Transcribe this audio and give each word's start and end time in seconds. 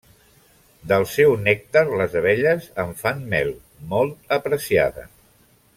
Del 0.91 1.03
seu 1.11 1.35
nèctar 1.47 1.83
les 2.01 2.15
abelles 2.23 2.67
en 2.85 2.97
fan 3.03 3.23
mel, 3.35 3.55
molt 3.93 4.37
apreciada. 4.39 5.09